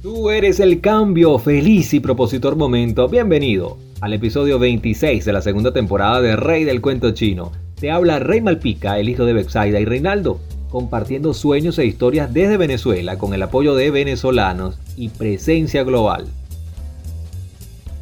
Tú 0.00 0.30
eres 0.30 0.60
el 0.60 0.80
cambio, 0.80 1.40
feliz 1.40 1.92
y 1.92 1.98
propositor 1.98 2.54
momento. 2.54 3.08
Bienvenido 3.08 3.78
al 4.00 4.12
episodio 4.12 4.60
26 4.60 5.24
de 5.24 5.32
la 5.32 5.42
segunda 5.42 5.72
temporada 5.72 6.20
de 6.20 6.36
Rey 6.36 6.62
del 6.62 6.80
Cuento 6.80 7.10
Chino. 7.10 7.50
Te 7.80 7.90
habla 7.90 8.20
Rey 8.20 8.40
Malpica, 8.40 9.00
el 9.00 9.08
hijo 9.08 9.24
de 9.24 9.32
Bexaida 9.32 9.80
y 9.80 9.84
Reinaldo, 9.84 10.38
compartiendo 10.70 11.34
sueños 11.34 11.80
e 11.80 11.86
historias 11.86 12.32
desde 12.32 12.56
Venezuela 12.56 13.18
con 13.18 13.34
el 13.34 13.42
apoyo 13.42 13.74
de 13.74 13.90
venezolanos 13.90 14.78
y 14.96 15.08
presencia 15.08 15.82
global. 15.82 16.28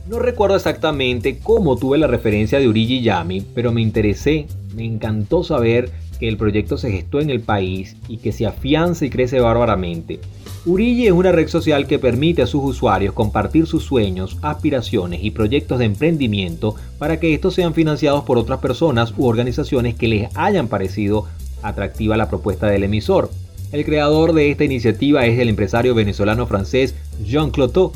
No 0.06 0.18
recuerdo 0.18 0.56
exactamente 0.56 1.38
cómo 1.42 1.78
tuve 1.78 1.96
la 1.96 2.08
referencia 2.08 2.58
de 2.58 2.68
Urigi 2.68 3.00
Yami, 3.00 3.40
pero 3.54 3.72
me 3.72 3.80
interesé, 3.80 4.48
me 4.74 4.84
encantó 4.84 5.44
saber 5.44 5.90
que 6.20 6.28
el 6.28 6.36
proyecto 6.36 6.76
se 6.76 6.90
gestó 6.90 7.20
en 7.20 7.30
el 7.30 7.40
país 7.40 7.96
y 8.07 8.18
que 8.18 8.32
se 8.32 8.44
afianza 8.44 9.07
y 9.07 9.11
crece 9.11 9.40
bárbaramente. 9.40 10.21
Urigi 10.66 11.06
es 11.06 11.12
una 11.12 11.30
red 11.30 11.46
social 11.46 11.86
que 11.86 12.00
permite 12.00 12.43
a 12.43 12.46
sus 12.48 12.64
usuarios 12.64 13.14
compartir 13.14 13.68
sus 13.68 13.84
sueños, 13.84 14.36
aspiraciones 14.43 15.22
y 15.22 15.30
proyectos 15.30 15.79
de 15.79 15.84
emprendimiento 15.84 16.74
para 16.98 17.20
que 17.20 17.32
estos 17.32 17.54
sean 17.54 17.72
financiados 17.72 18.24
por 18.24 18.36
otras 18.36 18.58
personas 18.58 19.14
u 19.16 19.26
organizaciones 19.26 19.94
que 19.94 20.08
les 20.08 20.36
hayan 20.36 20.66
parecido 20.66 21.26
atractiva 21.62 22.16
la 22.16 22.29
propuesta 22.29 22.66
del 22.66 22.82
emisor. 22.82 23.30
El 23.71 23.84
creador 23.84 24.32
de 24.32 24.50
esta 24.50 24.64
iniciativa 24.64 25.24
es 25.24 25.38
el 25.38 25.50
empresario 25.50 25.94
venezolano 25.94 26.48
francés 26.48 26.96
Jean 27.24 27.52
Cloteau. 27.52 27.93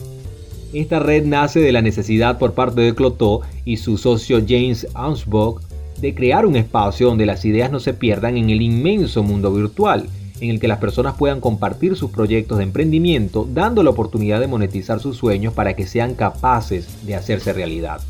Esta 0.73 1.01
red 1.01 1.25
nace 1.25 1.59
de 1.59 1.73
la 1.73 1.83
necesidad 1.83 2.39
por 2.39 2.55
parte 2.55 2.83
de 2.83 2.95
Cloteau 2.95 3.41
y 3.65 3.79
su 3.79 3.99
socio 3.99 4.45
James 4.49 4.87
Ansbach 4.95 5.57
de 6.01 6.15
crear 6.15 6.47
un 6.47 6.55
espacio 6.55 7.09
donde 7.09 7.27
las 7.27 7.45
ideas 7.45 7.73
no 7.73 7.81
se 7.81 7.95
pierdan 7.95 8.37
en 8.37 8.49
el 8.49 8.63
inmenso 8.63 9.25
mundo 9.25 9.53
virtual 9.53 10.07
en 10.41 10.51
el 10.51 10.61
que 10.61 10.69
las 10.69 10.79
personas 10.79 11.15
puedan 11.17 11.41
compartir 11.41 11.97
sus 11.97 12.11
proyectos 12.11 12.59
de 12.59 12.65
emprendimiento, 12.65 13.49
dando 13.53 13.83
la 13.83 13.91
oportunidad 13.91 14.41
de 14.41 14.47
monetizar 14.47 15.01
sus 15.01 15.17
sueños 15.17 15.55
para 15.55 15.75
que 15.77 15.87
sean 15.87 16.15
capaces 16.15 17.07
de 17.07 17.15
hacerse 17.15 17.53
realidad. 17.53 18.01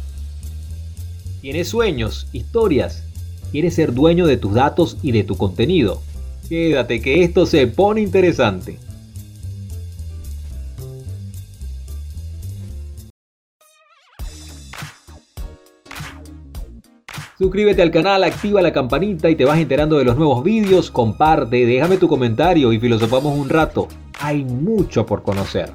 ¿Tienes 1.40 1.68
sueños, 1.68 2.28
historias? 2.32 3.04
¿Quieres 3.50 3.74
ser 3.74 3.92
dueño 3.92 4.26
de 4.26 4.36
tus 4.36 4.54
datos 4.54 4.98
y 5.02 5.12
de 5.12 5.24
tu 5.24 5.36
contenido? 5.36 6.02
Quédate 6.48 7.00
que 7.00 7.24
esto 7.24 7.46
se 7.46 7.66
pone 7.66 8.00
interesante. 8.00 8.78
Suscríbete 17.40 17.80
al 17.80 17.90
canal, 17.90 18.22
activa 18.22 18.60
la 18.60 18.70
campanita 18.70 19.30
y 19.30 19.34
te 19.34 19.46
vas 19.46 19.58
enterando 19.58 19.96
de 19.96 20.04
los 20.04 20.14
nuevos 20.14 20.44
vídeos, 20.44 20.90
comparte, 20.90 21.64
déjame 21.64 21.96
tu 21.96 22.06
comentario 22.06 22.70
y 22.70 22.78
filosofamos 22.78 23.34
un 23.34 23.48
rato. 23.48 23.88
Hay 24.20 24.44
mucho 24.44 25.06
por 25.06 25.22
conocer. 25.22 25.72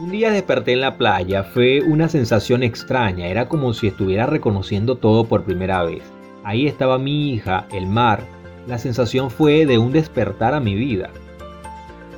Un 0.00 0.10
día 0.10 0.32
desperté 0.32 0.72
en 0.72 0.80
la 0.80 0.98
playa, 0.98 1.44
fue 1.44 1.80
una 1.80 2.08
sensación 2.08 2.64
extraña, 2.64 3.28
era 3.28 3.48
como 3.48 3.72
si 3.72 3.86
estuviera 3.86 4.26
reconociendo 4.26 4.96
todo 4.96 5.26
por 5.26 5.44
primera 5.44 5.84
vez. 5.84 6.02
Ahí 6.42 6.66
estaba 6.66 6.98
mi 6.98 7.30
hija, 7.30 7.68
el 7.72 7.86
mar, 7.86 8.24
la 8.66 8.78
sensación 8.78 9.30
fue 9.30 9.66
de 9.66 9.78
un 9.78 9.92
despertar 9.92 10.54
a 10.54 10.60
mi 10.60 10.74
vida. 10.74 11.10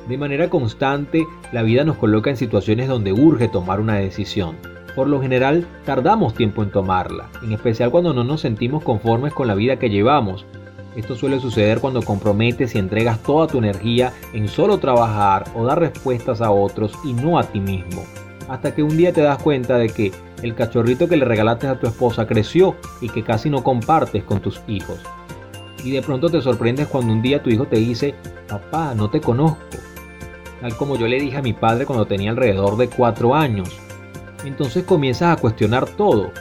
De 0.07 0.17
manera 0.17 0.49
constante, 0.49 1.27
la 1.51 1.61
vida 1.61 1.83
nos 1.83 1.97
coloca 1.97 2.29
en 2.29 2.37
situaciones 2.37 2.87
donde 2.87 3.13
urge 3.13 3.47
tomar 3.47 3.79
una 3.79 3.95
decisión. 3.95 4.55
Por 4.95 5.07
lo 5.07 5.21
general, 5.21 5.67
tardamos 5.85 6.33
tiempo 6.33 6.63
en 6.63 6.71
tomarla, 6.71 7.29
en 7.43 7.53
especial 7.53 7.91
cuando 7.91 8.13
no 8.13 8.23
nos 8.23 8.41
sentimos 8.41 8.83
conformes 8.83 9.33
con 9.33 9.47
la 9.47 9.53
vida 9.53 9.77
que 9.77 9.91
llevamos. 9.91 10.45
Esto 10.95 11.15
suele 11.15 11.39
suceder 11.39 11.79
cuando 11.79 12.01
comprometes 12.01 12.73
y 12.73 12.79
entregas 12.79 13.21
toda 13.21 13.45
tu 13.45 13.59
energía 13.59 14.11
en 14.33 14.47
solo 14.47 14.79
trabajar 14.79 15.45
o 15.55 15.63
dar 15.63 15.79
respuestas 15.79 16.41
a 16.41 16.49
otros 16.49 16.93
y 17.05 17.13
no 17.13 17.37
a 17.37 17.43
ti 17.43 17.59
mismo. 17.59 18.03
Hasta 18.49 18.73
que 18.73 18.81
un 18.81 18.97
día 18.97 19.13
te 19.13 19.21
das 19.21 19.37
cuenta 19.37 19.77
de 19.77 19.89
que 19.89 20.11
el 20.41 20.55
cachorrito 20.55 21.07
que 21.07 21.17
le 21.17 21.25
regalaste 21.25 21.67
a 21.67 21.79
tu 21.79 21.85
esposa 21.85 22.25
creció 22.25 22.75
y 22.99 23.09
que 23.09 23.23
casi 23.23 23.51
no 23.51 23.63
compartes 23.63 24.23
con 24.23 24.39
tus 24.39 24.59
hijos. 24.67 24.99
Y 25.83 25.91
de 25.91 26.01
pronto 26.01 26.29
te 26.29 26.41
sorprendes 26.41 26.87
cuando 26.87 27.13
un 27.13 27.21
día 27.21 27.41
tu 27.41 27.49
hijo 27.49 27.65
te 27.65 27.77
dice, 27.77 28.15
papá, 28.47 28.93
no 28.95 29.09
te 29.09 29.21
conozco. 29.21 29.63
Tal 30.61 30.75
como 30.75 30.97
yo 30.97 31.07
le 31.07 31.19
dije 31.19 31.37
a 31.37 31.41
mi 31.41 31.53
padre 31.53 31.85
cuando 31.85 32.05
tenía 32.05 32.31
alrededor 32.31 32.75
de 32.77 32.89
cuatro 32.89 33.33
años. 33.33 33.69
Entonces 34.43 34.83
comienzas 34.83 35.37
a 35.37 35.41
cuestionar 35.41 35.85
todo. 35.85 36.31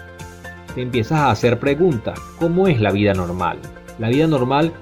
Te 0.75 0.83
empiezas 0.83 1.19
a 1.19 1.31
hacer 1.31 1.59
preguntas. 1.59 2.19
¿Cómo 2.39 2.67
es 2.69 2.81
la 2.81 2.91
vida 2.91 3.15
normal? 3.15 3.59
La 3.99 4.09
vida 4.09 4.27
normal 4.27 4.73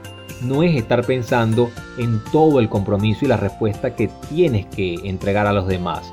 no 0.43 0.63
es 0.63 0.75
estar 0.75 1.05
pensando 1.05 1.71
en 1.99 2.23
todo 2.33 2.61
el 2.61 2.69
compromiso 2.69 3.25
y 3.25 3.29
la 3.29 3.37
respuesta 3.37 3.95
que 3.95 4.11
tienes 4.29 4.67
que 4.67 4.95
entregar 5.05 5.47
a 5.47 5.53
los 5.53 5.67
demás. 5.67 6.13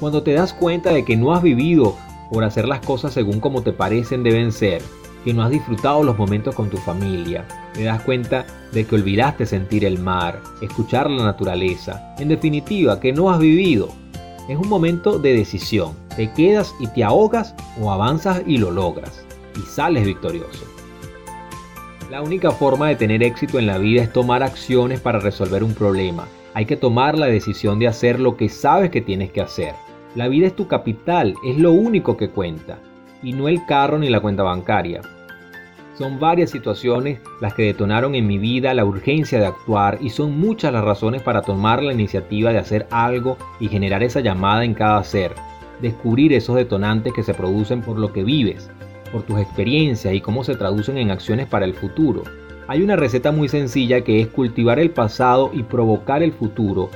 Cuando 0.00 0.22
te 0.22 0.32
das 0.32 0.52
cuenta 0.52 0.92
de 0.92 1.04
que 1.04 1.16
no 1.16 1.34
has 1.34 1.42
vivido 1.42 1.96
por 2.30 2.44
hacer 2.44 2.66
las 2.66 2.80
cosas 2.80 3.14
según 3.14 3.40
como 3.40 3.62
te 3.62 3.72
parecen 3.72 4.22
deben 4.22 4.52
ser, 4.52 4.82
que 5.26 5.34
no 5.34 5.42
has 5.42 5.50
disfrutado 5.50 6.04
los 6.04 6.16
momentos 6.16 6.54
con 6.54 6.70
tu 6.70 6.76
familia. 6.76 7.44
Te 7.74 7.82
das 7.82 8.00
cuenta 8.02 8.46
de 8.70 8.86
que 8.86 8.94
olvidaste 8.94 9.44
sentir 9.44 9.84
el 9.84 9.98
mar, 9.98 10.40
escuchar 10.62 11.10
la 11.10 11.24
naturaleza. 11.24 12.14
En 12.20 12.28
definitiva, 12.28 13.00
que 13.00 13.12
no 13.12 13.28
has 13.28 13.40
vivido. 13.40 13.88
Es 14.48 14.56
un 14.56 14.68
momento 14.68 15.18
de 15.18 15.34
decisión. 15.34 15.94
Te 16.14 16.32
quedas 16.32 16.72
y 16.78 16.86
te 16.86 17.02
ahogas 17.02 17.56
o 17.82 17.90
avanzas 17.90 18.40
y 18.46 18.58
lo 18.58 18.70
logras. 18.70 19.26
Y 19.56 19.62
sales 19.62 20.06
victorioso. 20.06 20.64
La 22.08 22.22
única 22.22 22.52
forma 22.52 22.86
de 22.86 22.94
tener 22.94 23.24
éxito 23.24 23.58
en 23.58 23.66
la 23.66 23.78
vida 23.78 24.04
es 24.04 24.12
tomar 24.12 24.44
acciones 24.44 25.00
para 25.00 25.18
resolver 25.18 25.64
un 25.64 25.74
problema. 25.74 26.28
Hay 26.54 26.66
que 26.66 26.76
tomar 26.76 27.18
la 27.18 27.26
decisión 27.26 27.80
de 27.80 27.88
hacer 27.88 28.20
lo 28.20 28.36
que 28.36 28.48
sabes 28.48 28.90
que 28.90 29.00
tienes 29.00 29.32
que 29.32 29.40
hacer. 29.40 29.74
La 30.14 30.28
vida 30.28 30.46
es 30.46 30.54
tu 30.54 30.68
capital, 30.68 31.34
es 31.44 31.58
lo 31.58 31.72
único 31.72 32.16
que 32.16 32.30
cuenta, 32.30 32.78
y 33.24 33.32
no 33.32 33.48
el 33.48 33.66
carro 33.66 33.98
ni 33.98 34.08
la 34.08 34.20
cuenta 34.20 34.44
bancaria. 34.44 35.00
Son 35.98 36.20
varias 36.20 36.50
situaciones 36.50 37.20
las 37.40 37.54
que 37.54 37.62
detonaron 37.62 38.14
en 38.14 38.26
mi 38.26 38.36
vida 38.36 38.74
la 38.74 38.84
urgencia 38.84 39.40
de 39.40 39.46
actuar 39.46 39.96
y 40.02 40.10
son 40.10 40.38
muchas 40.38 40.70
las 40.70 40.84
razones 40.84 41.22
para 41.22 41.40
tomar 41.40 41.82
la 41.82 41.94
iniciativa 41.94 42.52
de 42.52 42.58
hacer 42.58 42.86
algo 42.90 43.38
y 43.60 43.68
generar 43.68 44.02
esa 44.02 44.20
llamada 44.20 44.64
en 44.64 44.74
cada 44.74 45.02
ser. 45.04 45.32
Descubrir 45.80 46.34
esos 46.34 46.56
detonantes 46.56 47.14
que 47.14 47.22
se 47.22 47.32
producen 47.32 47.80
por 47.80 47.98
lo 47.98 48.12
que 48.12 48.24
vives, 48.24 48.68
por 49.10 49.22
tus 49.22 49.40
experiencias 49.40 50.12
y 50.12 50.20
cómo 50.20 50.44
se 50.44 50.54
traducen 50.54 50.98
en 50.98 51.10
acciones 51.10 51.46
para 51.46 51.64
el 51.64 51.72
futuro. 51.72 52.24
Hay 52.68 52.82
una 52.82 52.96
receta 52.96 53.32
muy 53.32 53.48
sencilla 53.48 54.02
que 54.02 54.20
es 54.20 54.28
cultivar 54.28 54.78
el 54.78 54.90
pasado 54.90 55.50
y 55.54 55.62
provocar 55.62 56.22
el 56.22 56.32
futuro. 56.32 56.90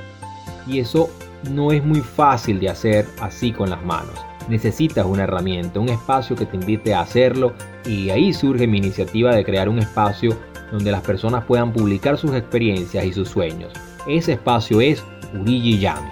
Y 0.67 0.77
eso 0.77 1.09
no 1.51 1.71
es 1.71 1.83
muy 1.83 2.01
fácil 2.01 2.59
de 2.59 2.69
hacer 2.69 3.07
así 3.19 3.51
con 3.51 3.71
las 3.71 3.83
manos 3.83 4.19
necesitas 4.49 5.05
una 5.05 5.23
herramienta, 5.23 5.79
un 5.79 5.89
espacio 5.89 6.35
que 6.35 6.45
te 6.45 6.57
invite 6.57 6.93
a 6.93 7.01
hacerlo 7.01 7.53
y 7.85 8.09
ahí 8.09 8.33
surge 8.33 8.67
mi 8.67 8.77
iniciativa 8.77 9.35
de 9.35 9.43
crear 9.43 9.69
un 9.69 9.79
espacio 9.79 10.37
donde 10.71 10.91
las 10.91 11.01
personas 11.01 11.43
puedan 11.45 11.73
publicar 11.73 12.17
sus 12.17 12.33
experiencias 12.33 13.05
y 13.05 13.13
sus 13.13 13.29
sueños. 13.29 13.73
Ese 14.07 14.33
espacio 14.33 14.81
es 14.81 15.03
Urigi 15.39 15.79
Yami. 15.79 16.11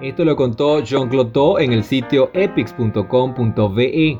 Esto 0.00 0.24
lo 0.24 0.34
contó 0.34 0.82
John 0.88 1.08
Cloteau 1.08 1.58
en 1.58 1.72
el 1.72 1.84
sitio 1.84 2.30
epics.com.be. 2.34 4.18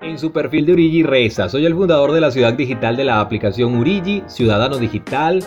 En 0.00 0.18
su 0.18 0.32
perfil 0.32 0.66
de 0.66 0.72
Urigi 0.72 1.02
reza, 1.04 1.48
soy 1.48 1.66
el 1.66 1.74
fundador 1.74 2.10
de 2.12 2.20
la 2.20 2.32
ciudad 2.32 2.54
digital 2.54 2.96
de 2.96 3.04
la 3.04 3.20
aplicación 3.20 3.76
Urigi, 3.76 4.24
ciudadano 4.26 4.76
digital, 4.76 5.40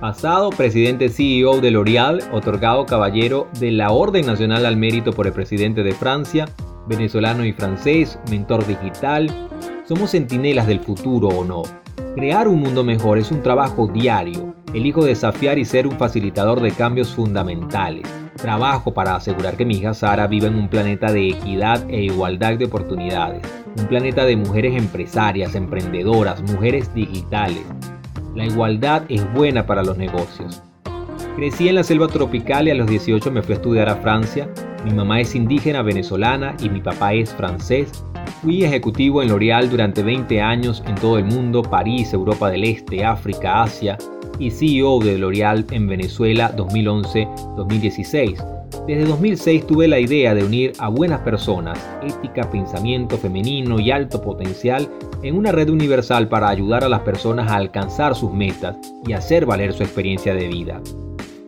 Pasado 0.00 0.50
presidente 0.50 1.08
CEO 1.08 1.60
de 1.60 1.72
L'Oréal, 1.72 2.22
otorgado 2.30 2.86
caballero 2.86 3.48
de 3.58 3.72
la 3.72 3.90
Orden 3.90 4.26
Nacional 4.26 4.64
al 4.64 4.76
Mérito 4.76 5.12
por 5.12 5.26
el 5.26 5.32
presidente 5.32 5.82
de 5.82 5.90
Francia, 5.90 6.46
venezolano 6.86 7.44
y 7.44 7.52
francés, 7.52 8.16
mentor 8.30 8.64
digital. 8.64 9.28
Somos 9.88 10.12
centinelas 10.12 10.68
del 10.68 10.78
futuro 10.78 11.26
o 11.26 11.44
no. 11.44 11.62
Crear 12.14 12.46
un 12.46 12.60
mundo 12.60 12.84
mejor 12.84 13.18
es 13.18 13.32
un 13.32 13.42
trabajo 13.42 13.88
diario. 13.88 14.54
Elijo 14.72 15.04
desafiar 15.04 15.58
y 15.58 15.64
ser 15.64 15.88
un 15.88 15.98
facilitador 15.98 16.60
de 16.60 16.70
cambios 16.70 17.12
fundamentales. 17.12 18.04
Trabajo 18.36 18.94
para 18.94 19.16
asegurar 19.16 19.56
que 19.56 19.64
mi 19.64 19.78
hija 19.78 19.94
Sara 19.94 20.28
viva 20.28 20.46
en 20.46 20.54
un 20.54 20.68
planeta 20.68 21.10
de 21.10 21.30
equidad 21.30 21.84
e 21.90 22.04
igualdad 22.04 22.56
de 22.56 22.66
oportunidades. 22.66 23.42
Un 23.76 23.88
planeta 23.88 24.24
de 24.24 24.36
mujeres 24.36 24.76
empresarias, 24.76 25.56
emprendedoras, 25.56 26.40
mujeres 26.42 26.94
digitales, 26.94 27.64
la 28.34 28.46
igualdad 28.46 29.04
es 29.08 29.32
buena 29.32 29.66
para 29.66 29.82
los 29.82 29.96
negocios. 29.96 30.62
Crecí 31.36 31.68
en 31.68 31.76
la 31.76 31.84
selva 31.84 32.08
tropical 32.08 32.66
y 32.66 32.72
a 32.72 32.74
los 32.74 32.88
18 32.88 33.30
me 33.30 33.42
fui 33.42 33.54
a 33.54 33.56
estudiar 33.56 33.88
a 33.88 33.96
Francia. 33.96 34.48
Mi 34.84 34.92
mamá 34.92 35.20
es 35.20 35.34
indígena 35.34 35.82
venezolana 35.82 36.56
y 36.60 36.68
mi 36.68 36.80
papá 36.80 37.12
es 37.12 37.32
francés. 37.34 38.04
Fui 38.42 38.64
ejecutivo 38.64 39.22
en 39.22 39.28
L'Oréal 39.28 39.70
durante 39.70 40.02
20 40.02 40.40
años 40.40 40.82
en 40.86 40.94
todo 40.96 41.18
el 41.18 41.24
mundo, 41.24 41.62
París, 41.62 42.12
Europa 42.12 42.50
del 42.50 42.64
Este, 42.64 43.04
África, 43.04 43.62
Asia 43.62 43.96
y 44.38 44.50
CEO 44.50 45.00
de 45.00 45.18
L'Oréal 45.18 45.64
en 45.70 45.86
Venezuela 45.86 46.54
2011-2016. 46.56 48.57
Desde 48.86 49.04
2006 49.04 49.66
tuve 49.66 49.88
la 49.88 49.98
idea 49.98 50.34
de 50.34 50.44
unir 50.44 50.72
a 50.78 50.88
buenas 50.88 51.20
personas, 51.20 51.78
ética, 52.02 52.50
pensamiento 52.50 53.18
femenino 53.18 53.78
y 53.78 53.90
alto 53.90 54.22
potencial 54.22 54.88
en 55.22 55.36
una 55.36 55.52
red 55.52 55.68
universal 55.68 56.28
para 56.28 56.48
ayudar 56.48 56.84
a 56.84 56.88
las 56.88 57.00
personas 57.00 57.50
a 57.50 57.56
alcanzar 57.56 58.14
sus 58.14 58.32
metas 58.32 58.76
y 59.06 59.12
hacer 59.12 59.44
valer 59.44 59.74
su 59.74 59.82
experiencia 59.82 60.34
de 60.34 60.48
vida. 60.48 60.80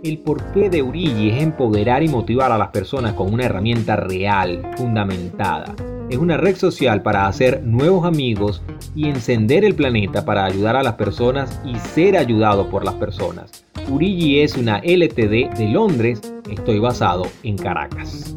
El 0.02 0.18
porqué 0.18 0.70
de 0.70 0.82
Urigi 0.82 1.30
es 1.30 1.42
empoderar 1.42 2.02
y 2.02 2.08
motivar 2.08 2.52
a 2.52 2.58
las 2.58 2.68
personas 2.68 3.14
con 3.14 3.32
una 3.32 3.44
herramienta 3.44 3.96
real, 3.96 4.62
fundamentada. 4.76 5.74
Es 6.10 6.18
una 6.18 6.36
red 6.36 6.56
social 6.56 7.02
para 7.02 7.26
hacer 7.26 7.62
nuevos 7.62 8.04
amigos 8.04 8.62
y 8.94 9.08
encender 9.08 9.64
el 9.64 9.74
planeta 9.74 10.24
para 10.24 10.44
ayudar 10.44 10.76
a 10.76 10.82
las 10.82 10.94
personas 10.94 11.60
y 11.64 11.78
ser 11.78 12.16
ayudado 12.16 12.68
por 12.68 12.84
las 12.84 12.94
personas. 12.94 13.64
Urigi 13.88 14.40
es 14.40 14.56
una 14.56 14.78
LTD 14.78 15.54
de 15.56 15.68
Londres 15.70 16.20
Estoy 16.50 16.80
basado 16.80 17.26
en 17.44 17.56
Caracas. 17.56 18.34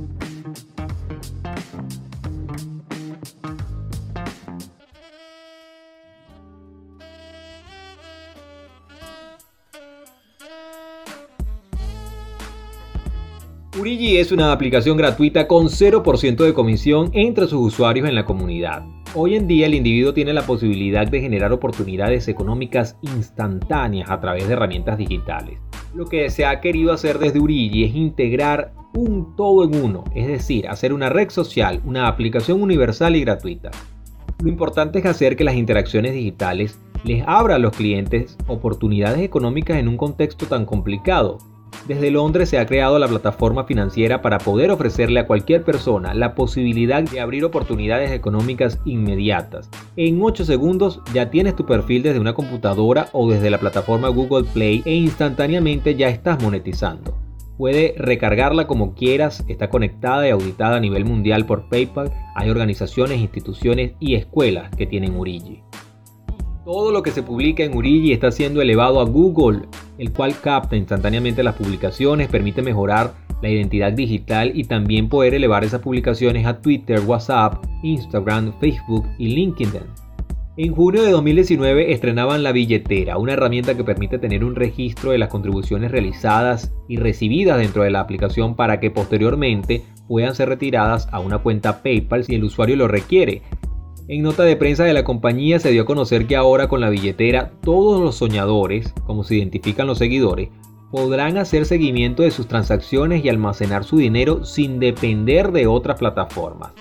Urigi 13.80 14.18
es 14.18 14.31
una 14.31 14.51
aplicación 14.51 14.95
gratuita 14.95 15.48
con 15.48 15.65
0% 15.65 16.45
de 16.45 16.54
comisión 16.54 17.10
entre 17.13 17.48
sus 17.48 17.74
usuarios 17.74 18.07
en 18.07 18.13
la 18.13 18.25
comunidad. 18.25 18.83
Hoy 19.15 19.36
en 19.36 19.48
día 19.48 19.65
el 19.65 19.74
individuo 19.74 20.13
tiene 20.13 20.33
la 20.33 20.45
posibilidad 20.45 21.07
de 21.07 21.19
generar 21.19 21.51
oportunidades 21.51 22.27
económicas 22.27 22.95
instantáneas 23.01 24.12
a 24.12 24.19
través 24.21 24.48
de 24.48 24.54
herramientas 24.54 25.00
digitales. 25.00 25.60
Lo 25.93 26.05
que 26.05 26.31
se 26.31 26.43
ha 26.45 26.59
querido 26.59 26.91
hacer 26.91 27.19
desde 27.19 27.39
Urigi 27.39 27.83
es 27.83 27.93
integrar 27.93 28.73
un 28.95 29.35
todo 29.35 29.63
en 29.63 29.75
uno, 29.75 30.03
es 30.15 30.25
decir, 30.25 30.67
hacer 30.67 30.91
una 30.91 31.09
red 31.09 31.29
social, 31.29 31.81
una 31.85 32.07
aplicación 32.07 32.63
universal 32.63 33.15
y 33.15 33.21
gratuita. 33.21 33.69
Lo 34.41 34.49
importante 34.49 34.99
es 34.99 35.05
hacer 35.05 35.35
que 35.35 35.43
las 35.43 35.55
interacciones 35.55 36.13
digitales 36.13 36.79
les 37.03 37.23
abra 37.27 37.55
a 37.55 37.59
los 37.59 37.75
clientes 37.75 38.37
oportunidades 38.47 39.21
económicas 39.21 39.77
en 39.77 39.87
un 39.87 39.97
contexto 39.97 40.47
tan 40.47 40.65
complicado 40.65 41.37
desde 41.87 42.11
Londres 42.11 42.49
se 42.49 42.59
ha 42.59 42.65
creado 42.65 42.99
la 42.99 43.07
plataforma 43.07 43.65
financiera 43.65 44.21
para 44.21 44.37
poder 44.37 44.71
ofrecerle 44.71 45.19
a 45.19 45.27
cualquier 45.27 45.63
persona 45.63 46.13
la 46.13 46.35
posibilidad 46.35 47.03
de 47.03 47.19
abrir 47.19 47.43
oportunidades 47.45 48.11
económicas 48.11 48.79
inmediatas. 48.85 49.69
En 49.95 50.21
8 50.21 50.45
segundos 50.45 51.01
ya 51.13 51.29
tienes 51.29 51.55
tu 51.55 51.65
perfil 51.65 52.03
desde 52.03 52.19
una 52.19 52.33
computadora 52.33 53.09
o 53.11 53.29
desde 53.29 53.49
la 53.49 53.59
plataforma 53.59 54.09
Google 54.09 54.45
Play 54.53 54.81
e 54.85 54.93
instantáneamente 54.93 55.95
ya 55.95 56.09
estás 56.09 56.41
monetizando. 56.41 57.17
Puede 57.57 57.93
recargarla 57.97 58.65
como 58.65 58.95
quieras, 58.95 59.45
está 59.47 59.69
conectada 59.69 60.27
y 60.27 60.31
auditada 60.31 60.77
a 60.77 60.79
nivel 60.79 61.05
mundial 61.05 61.45
por 61.45 61.69
PayPal. 61.69 62.11
Hay 62.35 62.49
organizaciones, 62.49 63.19
instituciones 63.19 63.93
y 63.99 64.15
escuelas 64.15 64.75
que 64.75 64.87
tienen 64.87 65.15
Urigi. 65.15 65.61
Todo 66.65 66.91
lo 66.91 67.03
que 67.03 67.11
se 67.11 67.21
publica 67.21 67.63
en 67.63 67.75
Urigi 67.75 68.11
está 68.11 68.31
siendo 68.31 68.61
elevado 68.61 69.01
a 69.01 69.05
Google, 69.05 69.67
el 69.97 70.11
cual 70.11 70.35
capta 70.41 70.75
instantáneamente 70.75 71.43
las 71.43 71.55
publicaciones, 71.55 72.27
permite 72.29 72.61
mejorar 72.61 73.13
la 73.41 73.49
identidad 73.49 73.91
digital 73.91 74.51
y 74.55 74.63
también 74.63 75.09
poder 75.09 75.33
elevar 75.33 75.63
esas 75.63 75.81
publicaciones 75.81 76.45
a 76.45 76.61
Twitter, 76.61 77.01
WhatsApp, 77.05 77.63
Instagram, 77.83 78.53
Facebook 78.59 79.05
y 79.17 79.27
LinkedIn. 79.29 79.81
En 80.55 80.73
junio 80.75 81.01
de 81.01 81.09
2019 81.09 81.93
estrenaban 81.93 82.43
la 82.43 82.51
billetera, 82.51 83.17
una 83.17 83.33
herramienta 83.33 83.75
que 83.75 83.83
permite 83.83 84.19
tener 84.19 84.43
un 84.43 84.55
registro 84.55 85.11
de 85.11 85.17
las 85.17 85.29
contribuciones 85.29 85.91
realizadas 85.91 86.71
y 86.87 86.97
recibidas 86.97 87.57
dentro 87.57 87.81
de 87.81 87.89
la 87.89 88.01
aplicación 88.01 88.55
para 88.55 88.79
que 88.79 88.91
posteriormente 88.91 89.81
puedan 90.07 90.35
ser 90.35 90.49
retiradas 90.49 91.07
a 91.11 91.19
una 91.19 91.39
cuenta 91.39 91.81
PayPal 91.81 92.23
si 92.23 92.35
el 92.35 92.43
usuario 92.43 92.75
lo 92.75 92.87
requiere, 92.87 93.41
en 94.07 94.21
nota 94.21 94.44
de 94.44 94.57
prensa 94.57 94.83
de 94.83 94.94
la 94.94 95.03
compañía 95.03 95.59
se 95.59 95.71
dio 95.71 95.83
a 95.83 95.85
conocer 95.85 96.27
que 96.27 96.35
ahora 96.35 96.67
con 96.67 96.81
la 96.81 96.89
billetera 96.89 97.51
todos 97.61 98.01
los 98.01 98.15
soñadores, 98.15 98.94
como 99.05 99.23
se 99.23 99.35
identifican 99.35 99.88
los 99.88 99.97
seguidores, 99.97 100.50
podrán 100.91 101.38
hacer 101.38 101.65
seguimiento 101.65 102.23
de 102.23 102.31
sus 102.31 102.47
transacciones 102.47 103.23
y 103.23 103.29
almacenar 103.29 103.83
su 103.83 103.97
dinero 103.97 104.44
sin 104.45 104.79
depender 104.79 105.51
de 105.51 105.67
otras 105.67 105.97
plataformas. 105.97 106.71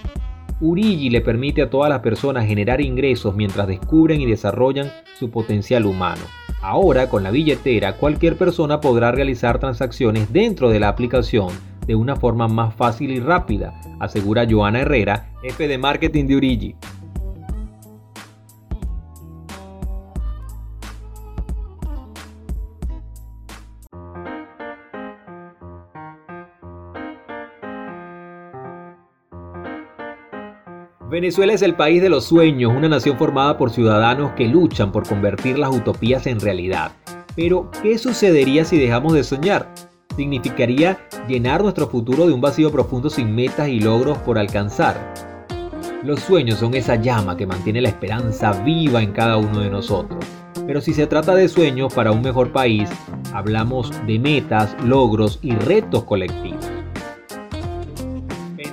Urigi 0.61 1.11
le 1.11 1.21
permite 1.21 1.63
a 1.63 1.71
todas 1.71 1.91
las 1.91 2.01
personas 2.01 2.47
generar 2.47 2.81
ingresos 2.81 3.35
mientras 3.35 3.67
descubren 3.67 4.21
y 4.21 4.27
desarrollan 4.27 4.91
su 5.19 5.31
potencial 5.31 5.87
humano. 5.87 6.23
Ahora 6.61 7.09
con 7.09 7.23
la 7.23 7.31
billetera 7.31 7.97
cualquier 7.97 8.37
persona 8.37 8.81
podrá 8.81 9.13
realizar 9.13 9.59
transacciones 9.59 10.33
dentro 10.33 10.71
de 10.71 10.79
la 10.81 10.89
aplicación 10.89 11.49
de 11.87 11.95
una 11.97 12.17
forma 12.17 12.47
más 12.47 12.75
fácil 12.75 13.11
y 13.11 13.21
rápida, 13.21 13.81
asegura 13.99 14.47
Joana 14.49 14.81
Herrera, 14.81 15.33
jefe 15.43 15.67
de 15.67 15.79
marketing 15.79 16.27
de 16.27 16.37
Urigi. 16.37 16.77
Venezuela 31.13 31.53
es 31.53 31.61
el 31.61 31.75
país 31.75 32.01
de 32.01 32.09
los 32.09 32.25
sueños, 32.25 32.73
una 32.75 32.89
nación 32.89 33.19
formada 33.19 33.59
por 33.59 33.69
ciudadanos 33.71 34.33
que 34.33 34.49
luchan 34.49 34.91
por 34.93 35.07
convertir 35.07 35.59
las 35.59 35.69
utopías 35.69 36.27
en 36.27 36.41
realidad. 36.41 36.93
Pero, 37.37 37.71
¿qué 37.83 37.99
sucedería 37.99 38.65
si 38.65 38.79
dejamos 38.79 39.13
de 39.13 39.23
soñar? 39.23 39.69
Significaría 40.17 41.07
llenar 41.29 41.63
nuestro 41.63 41.87
futuro 41.87 42.27
de 42.27 42.33
un 42.33 42.41
vacío 42.41 42.73
profundo 42.73 43.11
sin 43.11 43.35
metas 43.35 43.69
y 43.69 43.79
logros 43.79 44.17
por 44.17 44.39
alcanzar. 44.39 45.13
Los 46.03 46.21
sueños 46.21 46.61
son 46.61 46.73
esa 46.73 46.97
llama 46.97 47.37
que 47.37 47.47
mantiene 47.47 47.83
la 47.83 47.91
esperanza 47.91 48.53
viva 48.65 49.03
en 49.03 49.13
cada 49.13 49.37
uno 49.37 49.61
de 49.61 49.69
nosotros. 49.69 50.25
Pero 50.67 50.81
si 50.81 50.95
se 50.95 51.07
trata 51.07 51.35
de 51.35 51.51
sueños 51.51 51.93
para 51.93 52.11
un 52.11 52.23
mejor 52.23 52.53
país, 52.53 52.89
hablamos 53.35 53.93
de 54.07 54.19
metas, 54.19 54.75
logros 54.83 55.41
y 55.43 55.51
retos 55.57 56.05
colectivos. 56.05 56.62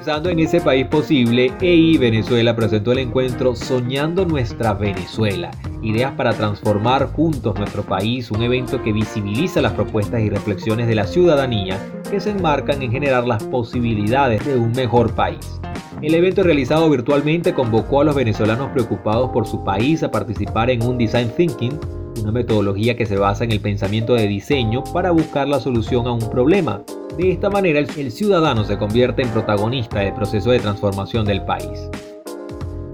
En 0.09 0.39
ese 0.39 0.59
país 0.59 0.87
posible, 0.87 1.51
EI 1.61 1.95
Venezuela 1.99 2.55
presentó 2.55 2.93
el 2.93 2.97
encuentro 2.97 3.55
Soñando 3.55 4.25
Nuestra 4.25 4.73
Venezuela, 4.73 5.51
ideas 5.83 6.13
para 6.13 6.33
transformar 6.33 7.13
juntos 7.13 7.53
nuestro 7.59 7.83
país, 7.83 8.31
un 8.31 8.41
evento 8.41 8.81
que 8.81 8.91
visibiliza 8.91 9.61
las 9.61 9.73
propuestas 9.73 10.21
y 10.21 10.31
reflexiones 10.31 10.87
de 10.87 10.95
la 10.95 11.05
ciudadanía 11.05 11.77
que 12.09 12.19
se 12.19 12.31
enmarcan 12.31 12.81
en 12.81 12.91
generar 12.91 13.27
las 13.27 13.43
posibilidades 13.43 14.43
de 14.47 14.55
un 14.55 14.71
mejor 14.71 15.13
país. 15.13 15.61
El 16.01 16.15
evento 16.15 16.41
realizado 16.41 16.89
virtualmente 16.89 17.53
convocó 17.53 18.01
a 18.01 18.05
los 18.05 18.15
venezolanos 18.15 18.71
preocupados 18.71 19.29
por 19.29 19.45
su 19.45 19.63
país 19.63 20.01
a 20.01 20.09
participar 20.09 20.71
en 20.71 20.81
un 20.81 20.97
Design 20.97 21.29
Thinking, 21.37 21.79
una 22.19 22.31
metodología 22.31 22.97
que 22.97 23.05
se 23.05 23.17
basa 23.17 23.43
en 23.43 23.51
el 23.51 23.59
pensamiento 23.59 24.15
de 24.15 24.27
diseño 24.27 24.83
para 24.91 25.11
buscar 25.11 25.47
la 25.47 25.59
solución 25.59 26.07
a 26.07 26.13
un 26.13 26.31
problema, 26.31 26.81
de 27.17 27.31
esta 27.31 27.49
manera, 27.49 27.79
el 27.79 28.11
ciudadano 28.11 28.63
se 28.63 28.77
convierte 28.77 29.21
en 29.21 29.29
protagonista 29.29 29.99
del 29.99 30.13
proceso 30.13 30.51
de 30.51 30.59
transformación 30.59 31.25
del 31.25 31.43
país. 31.43 31.89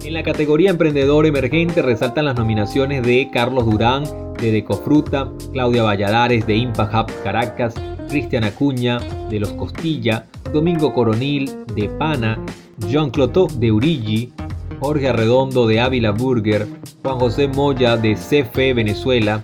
En 0.04 0.14
la 0.14 0.24
categoría 0.24 0.70
Emprendedor 0.70 1.26
Emergente 1.26 1.82
resaltan 1.82 2.26
las 2.26 2.36
nominaciones 2.36 3.02
de 3.04 3.30
Carlos 3.32 3.66
Durán, 3.66 4.04
de 4.40 4.52
Decofruta, 4.52 5.32
Claudia 5.52 5.82
Valladares, 5.82 6.46
de 6.46 6.56
Impact 6.56 6.94
Hub 6.94 7.24
Caracas, 7.24 7.74
Cristian 8.08 8.44
Acuña, 8.44 9.00
de 9.30 9.40
Los 9.40 9.54
Costilla, 9.54 10.26
Domingo 10.54 10.94
Coronil, 10.94 11.52
de 11.74 11.90
Pana, 11.90 12.40
John 12.92 13.10
Clotó, 13.10 13.48
de 13.48 13.72
Urigi, 13.72 14.32
Jorge 14.80 15.10
Arredondo, 15.10 15.66
de 15.66 15.80
Ávila 15.80 16.12
Burger, 16.12 16.68
Juan 17.02 17.20
José 17.20 17.48
Moya, 17.48 17.98
de 17.98 18.14
CFE 18.14 18.74
Venezuela, 18.74 19.44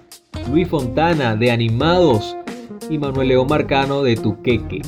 Luis 0.50 0.68
Fontana, 0.68 1.36
de 1.36 1.50
Animados, 1.50 2.38
y 2.91 3.00
Manuel 3.00 3.29
León 3.29 3.48
Marcano 3.50 4.03
de 4.03 4.17
Tuqueque. 4.17 4.81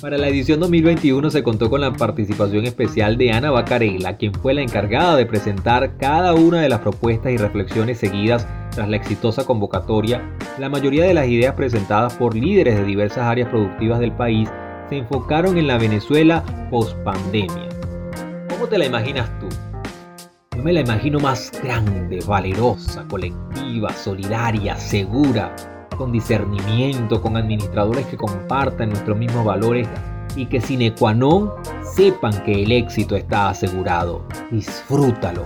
Para 0.00 0.16
la 0.16 0.28
edición 0.28 0.58
2021 0.58 1.30
se 1.30 1.42
contó 1.42 1.68
con 1.68 1.82
la 1.82 1.92
participación 1.92 2.64
especial 2.64 3.18
de 3.18 3.32
Ana 3.32 3.50
Bacarela, 3.50 4.16
quien 4.16 4.32
fue 4.32 4.54
la 4.54 4.62
encargada 4.62 5.16
de 5.16 5.26
presentar 5.26 5.96
cada 5.98 6.34
una 6.34 6.62
de 6.62 6.70
las 6.70 6.80
propuestas 6.80 7.32
y 7.32 7.36
reflexiones 7.36 7.98
seguidas 7.98 8.46
tras 8.70 8.88
la 8.88 8.96
exitosa 8.96 9.44
convocatoria. 9.44 10.22
La 10.58 10.70
mayoría 10.70 11.04
de 11.04 11.14
las 11.14 11.28
ideas 11.28 11.54
presentadas 11.54 12.14
por 12.14 12.34
líderes 12.34 12.76
de 12.76 12.84
diversas 12.84 13.24
áreas 13.24 13.50
productivas 13.50 14.00
del 14.00 14.12
país 14.12 14.48
se 14.88 14.96
enfocaron 14.96 15.58
en 15.58 15.66
la 15.66 15.76
Venezuela 15.76 16.42
post-pandemia. 16.70 17.68
¿Cómo 18.48 18.66
te 18.66 18.78
la 18.78 18.86
imaginas 18.86 19.30
tú? 19.38 19.48
Yo 20.56 20.62
me 20.62 20.72
la 20.72 20.80
imagino 20.80 21.20
más 21.20 21.52
grande, 21.62 22.20
valerosa, 22.26 23.04
colectiva, 23.08 23.92
solidaria, 23.92 24.76
segura, 24.76 25.54
con 25.96 26.12
discernimiento, 26.12 27.20
con 27.20 27.36
administradores 27.36 28.06
que 28.06 28.16
compartan 28.16 28.90
nuestros 28.90 29.16
mismos 29.16 29.44
valores 29.44 29.88
y 30.36 30.46
que 30.46 30.60
sin 30.60 30.82
ecuanón 30.82 31.50
sepan 31.82 32.44
que 32.44 32.62
el 32.62 32.72
éxito 32.72 33.16
está 33.16 33.48
asegurado. 33.48 34.26
Disfrútalo. 34.50 35.44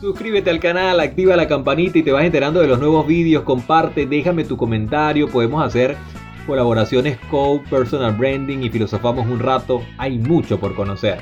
Suscríbete 0.00 0.48
al 0.48 0.60
canal, 0.60 1.00
activa 1.00 1.34
la 1.34 1.48
campanita 1.48 1.98
y 1.98 2.04
te 2.04 2.12
vas 2.12 2.24
enterando 2.24 2.60
de 2.60 2.68
los 2.68 2.78
nuevos 2.78 3.04
vídeos, 3.04 3.42
comparte, 3.42 4.06
déjame 4.06 4.44
tu 4.44 4.56
comentario, 4.56 5.28
podemos 5.28 5.64
hacer 5.64 5.96
colaboraciones 6.48 7.18
co 7.30 7.62
personal 7.68 8.16
branding 8.16 8.60
y 8.62 8.70
filosofamos 8.70 9.26
un 9.26 9.38
rato, 9.38 9.82
hay 9.98 10.18
mucho 10.18 10.58
por 10.58 10.74
conocer. 10.74 11.18